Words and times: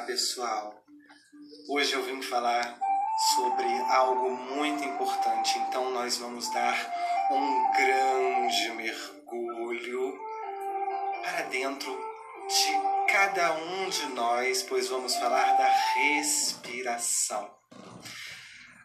pessoal! 0.00 0.82
Hoje 1.68 1.92
eu 1.92 2.02
vim 2.02 2.20
falar 2.22 2.78
sobre 3.34 3.66
algo 3.90 4.30
muito 4.30 4.82
importante, 4.82 5.58
então 5.58 5.90
nós 5.90 6.16
vamos 6.16 6.50
dar 6.50 6.74
um 7.30 7.72
grande 7.72 8.70
mergulho 8.72 10.18
para 11.22 11.42
dentro 11.42 11.92
de 12.48 13.12
cada 13.12 13.52
um 13.54 13.88
de 13.88 14.06
nós, 14.06 14.62
pois 14.62 14.88
vamos 14.88 15.14
falar 15.16 15.56
da 15.56 15.68
respiração. 15.94 17.54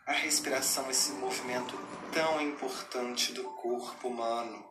A 0.06 0.12
respiração, 0.12 0.90
esse 0.90 1.12
movimento 1.14 1.78
tão 2.14 2.42
importante 2.42 3.34
do 3.34 3.44
corpo 3.44 4.10
humano. 4.10 4.66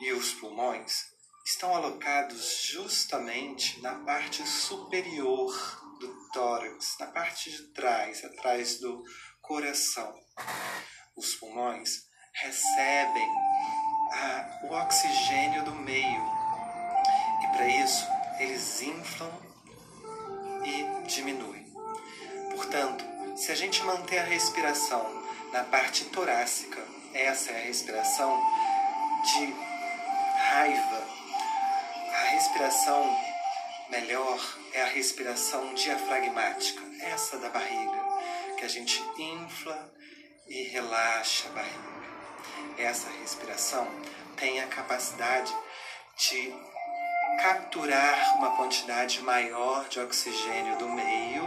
E 0.00 0.12
os 0.12 0.32
pulmões 0.34 1.17
estão 1.48 1.74
alocados 1.74 2.68
justamente 2.70 3.80
na 3.80 3.94
parte 4.00 4.46
superior 4.46 5.50
do 5.98 6.28
tórax, 6.28 6.94
na 7.00 7.06
parte 7.06 7.50
de 7.50 7.72
trás, 7.72 8.22
atrás 8.22 8.78
do 8.78 9.02
coração. 9.40 10.14
Os 11.16 11.36
pulmões 11.36 12.02
recebem 12.34 13.28
a, 14.12 14.60
o 14.64 14.74
oxigênio 14.74 15.64
do 15.64 15.74
meio 15.74 16.22
e 17.42 17.56
para 17.56 17.66
isso 17.66 18.06
eles 18.38 18.82
inflam 18.82 19.32
e 20.62 21.06
diminuem. 21.06 21.66
Portanto, 22.50 23.02
se 23.38 23.50
a 23.50 23.54
gente 23.54 23.82
manter 23.84 24.18
a 24.18 24.24
respiração 24.24 25.02
na 25.50 25.64
parte 25.64 26.04
torácica, 26.04 26.86
essa 27.14 27.52
é 27.52 27.62
a 27.62 27.64
respiração 27.64 28.38
melhor 34.18 34.58
é 34.72 34.82
a 34.82 34.86
respiração 34.86 35.74
diafragmática, 35.74 36.82
essa 37.02 37.38
da 37.38 37.48
barriga, 37.50 38.04
que 38.56 38.64
a 38.64 38.68
gente 38.68 39.00
infla 39.16 39.94
e 40.48 40.64
relaxa 40.64 41.48
a 41.48 41.52
barriga. 41.52 41.98
Essa 42.76 43.08
respiração 43.20 43.86
tem 44.36 44.60
a 44.60 44.66
capacidade 44.66 45.54
de 46.16 46.52
capturar 47.40 48.36
uma 48.38 48.56
quantidade 48.56 49.22
maior 49.22 49.88
de 49.88 50.00
oxigênio 50.00 50.76
do 50.78 50.88
meio 50.88 51.44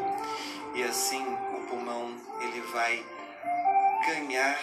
e 0.74 0.84
assim 0.84 1.22
o 1.54 1.68
pulmão 1.68 2.16
ele 2.40 2.62
vai 2.62 3.06
ganhar 4.06 4.60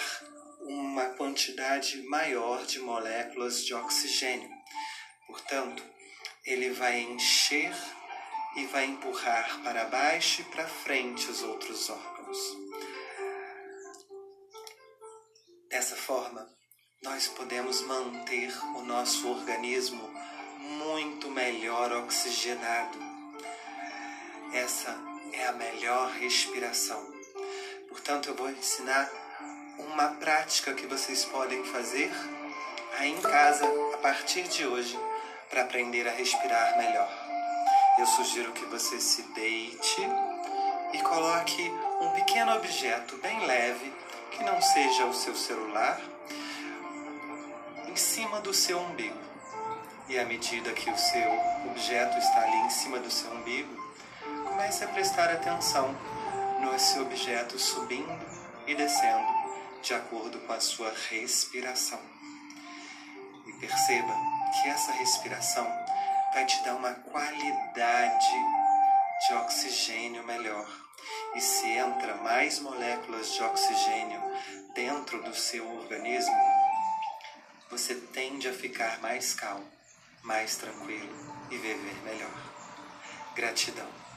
uma 0.62 1.04
quantidade 1.10 2.02
maior 2.08 2.64
de 2.64 2.78
moléculas 2.78 3.64
de 3.64 3.74
oxigênio. 3.74 4.48
Portanto, 5.26 5.97
ele 6.48 6.70
vai 6.70 7.00
encher 7.00 7.70
e 8.56 8.64
vai 8.68 8.86
empurrar 8.86 9.60
para 9.62 9.84
baixo 9.84 10.40
e 10.40 10.44
para 10.44 10.66
frente 10.66 11.30
os 11.30 11.42
outros 11.42 11.90
órgãos. 11.90 12.38
Dessa 15.68 15.94
forma, 15.94 16.48
nós 17.02 17.28
podemos 17.28 17.82
manter 17.82 18.50
o 18.76 18.80
nosso 18.80 19.28
organismo 19.28 20.02
muito 20.58 21.28
melhor 21.28 21.92
oxigenado. 21.92 22.98
Essa 24.54 24.98
é 25.34 25.48
a 25.48 25.52
melhor 25.52 26.12
respiração. 26.12 27.12
Portanto, 27.90 28.30
eu 28.30 28.34
vou 28.34 28.48
ensinar 28.48 29.10
uma 29.78 30.14
prática 30.14 30.72
que 30.72 30.86
vocês 30.86 31.26
podem 31.26 31.62
fazer 31.64 32.10
aí 32.96 33.10
em 33.10 33.20
casa 33.20 33.66
a 33.92 33.98
partir 33.98 34.44
de 34.44 34.66
hoje 34.66 34.98
para 35.50 35.62
aprender 35.62 36.06
a 36.08 36.12
respirar 36.12 36.76
melhor. 36.76 37.10
Eu 37.98 38.06
sugiro 38.06 38.52
que 38.52 38.64
você 38.66 39.00
se 39.00 39.22
deite 39.34 40.02
e 40.92 41.02
coloque 41.02 41.70
um 42.00 42.10
pequeno 42.10 42.54
objeto 42.54 43.16
bem 43.18 43.46
leve, 43.46 43.92
que 44.30 44.44
não 44.44 44.60
seja 44.60 45.06
o 45.06 45.14
seu 45.14 45.34
celular, 45.34 46.00
em 47.86 47.96
cima 47.96 48.40
do 48.40 48.54
seu 48.54 48.78
umbigo. 48.78 49.18
E 50.08 50.18
à 50.18 50.24
medida 50.24 50.72
que 50.72 50.90
o 50.90 50.96
seu 50.96 51.30
objeto 51.70 52.16
está 52.18 52.42
ali 52.42 52.56
em 52.58 52.70
cima 52.70 52.98
do 52.98 53.10
seu 53.10 53.30
umbigo, 53.32 53.74
comece 54.46 54.84
a 54.84 54.88
prestar 54.88 55.30
atenção 55.30 55.94
seu 56.78 57.02
objeto 57.02 57.58
subindo 57.58 58.18
e 58.66 58.74
descendo 58.74 59.26
de 59.82 59.94
acordo 59.94 60.38
com 60.40 60.52
a 60.52 60.60
sua 60.60 60.92
respiração. 61.10 61.98
E 63.46 63.52
perceba 63.54 64.14
que 64.60 64.68
essa 64.68 64.92
respiração 64.92 65.66
vai 66.32 66.44
te 66.46 66.62
dar 66.62 66.74
uma 66.74 66.94
qualidade 66.94 68.34
de 69.26 69.34
oxigênio 69.34 70.24
melhor. 70.24 70.68
E 71.34 71.40
se 71.40 71.66
entra 71.66 72.16
mais 72.16 72.58
moléculas 72.58 73.32
de 73.32 73.42
oxigênio 73.42 74.20
dentro 74.74 75.22
do 75.22 75.34
seu 75.34 75.68
organismo, 75.78 76.36
você 77.70 77.94
tende 77.94 78.48
a 78.48 78.52
ficar 78.52 78.98
mais 79.00 79.34
calmo, 79.34 79.66
mais 80.22 80.56
tranquilo 80.56 81.46
e 81.50 81.56
viver 81.56 82.02
melhor. 82.04 82.32
Gratidão. 83.34 84.07